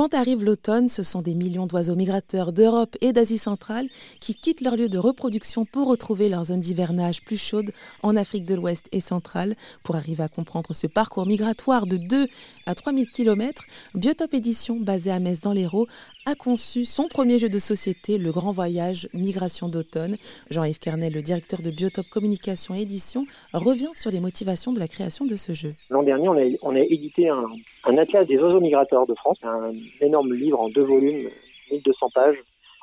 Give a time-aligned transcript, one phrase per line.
[0.00, 3.86] Quand arrive l'automne, ce sont des millions d'oiseaux migrateurs d'Europe et d'Asie centrale
[4.18, 7.70] qui quittent leur lieu de reproduction pour retrouver leur zone d'hivernage plus chaude
[8.02, 9.56] en Afrique de l'Ouest et centrale.
[9.82, 12.28] Pour arriver à comprendre ce parcours migratoire de 2
[12.64, 13.62] à 3000 km,
[13.94, 15.86] Biotop Édition, basée à Metz dans l'Hérault,
[16.26, 20.16] a conçu son premier jeu de société, Le Grand Voyage Migration d'automne.
[20.50, 24.88] Jean-Yves Kernel, le directeur de Biotop Communication et Édition, revient sur les motivations de la
[24.88, 25.74] création de ce jeu.
[25.88, 26.28] L'an dernier,
[26.62, 27.44] on a, édité un,
[27.84, 31.30] un atlas des oiseaux migrateurs de France, un énorme livre en deux volumes,
[31.70, 32.36] 1200 pages,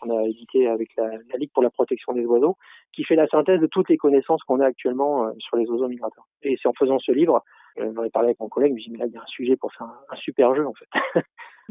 [0.00, 2.56] qu'on a édité avec la, Ligue pour la protection des oiseaux,
[2.92, 5.88] qui fait la synthèse de toutes les connaissances qu'on a actuellement euh, sur les oiseaux
[5.88, 6.26] migrateurs.
[6.42, 7.42] Et c'est en faisant ce livre,
[7.78, 9.22] euh, j'en ai parlé avec mon collègue, il me dit, mais là, il y a
[9.22, 10.88] un sujet pour faire un, super jeu, en fait.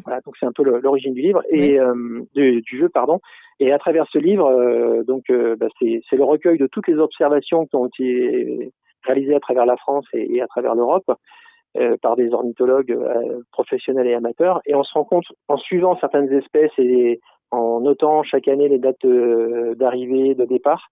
[0.05, 3.19] voilà, donc c'est un peu l'origine du livre, et euh, du, jeu, pardon.
[3.59, 7.75] Et à travers ce livre, donc, bah, c'est le recueil de toutes les observations qui
[7.75, 8.71] ont été
[9.03, 11.05] réalisées à travers la France et à travers l'Europe,
[11.75, 14.61] euh, par des ornithologues euh, professionnels et amateurs.
[14.67, 17.19] Et on se rend compte, en suivant certaines espèces et
[17.49, 20.89] en notant chaque année les dates euh, d'arrivée, de départ,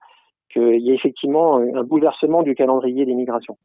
[0.52, 3.57] qu'il y a effectivement un bouleversement du calendrier des migrations.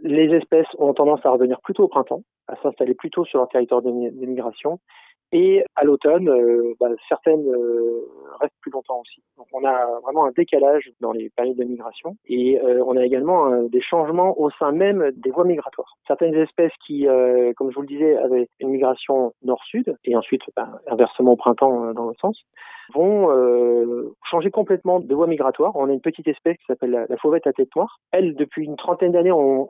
[0.00, 3.82] Les espèces ont tendance à revenir plutôt au printemps, à s'installer plutôt sur leur territoire
[3.82, 4.78] de migration,
[5.32, 8.08] et à l'automne, euh, bah, certaines euh,
[8.40, 9.22] restent plus longtemps aussi.
[9.36, 13.04] Donc on a vraiment un décalage dans les périodes de migration et euh, on a
[13.04, 15.95] également des changements au sein même des voies migratoires.
[16.06, 17.06] Certaines espèces qui,
[17.56, 21.92] comme je vous le disais, avaient une migration nord-sud et ensuite bah, inversement au printemps
[21.92, 22.40] dans l'autre sens,
[22.94, 23.28] vont
[24.30, 25.74] changer complètement de voie migratoire.
[25.76, 27.98] On a une petite espèce qui s'appelle la, fauvette à tête noire.
[28.12, 29.68] Elle, depuis une trentaine d'années, on,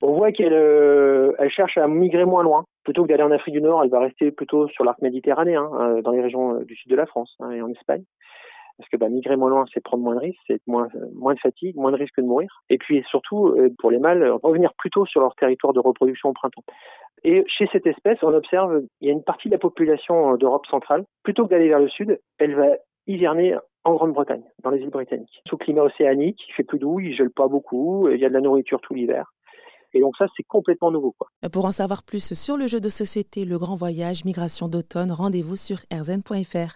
[0.00, 2.64] voit qu'elle euh, elle cherche à migrer moins loin.
[2.84, 6.00] Plutôt que d'aller en Afrique du Nord, elle va rester plutôt sur l'arc méditerranéen, hein,
[6.02, 8.04] dans les régions euh, du sud de la France hein, et en Espagne.
[8.78, 11.40] Parce que bah, migrer moins loin, c'est prendre moins de risques, c'est moins, moins de
[11.40, 12.48] fatigue, moins de risque de mourir.
[12.68, 16.32] Et puis surtout, euh, pour les mâles, revenir plutôt sur leur territoire de reproduction au
[16.32, 16.64] printemps.
[17.24, 20.66] Et chez cette espèce, on observe, il y a une partie de la population d'Europe
[20.66, 24.90] centrale, plutôt que d'aller vers le sud, elle va hiverner en Grande-Bretagne, dans les îles
[24.90, 25.42] britanniques.
[25.48, 28.34] Sous climat océanique, il fait plus doux, il gèle pas beaucoup, il y a de
[28.34, 29.32] la nourriture tout l'hiver.
[29.96, 31.14] Et donc ça, c'est complètement nouveau.
[31.18, 31.28] Quoi.
[31.50, 35.56] Pour en savoir plus sur le jeu de société Le Grand Voyage Migration d'automne, rendez-vous
[35.56, 36.74] sur rzn.fr.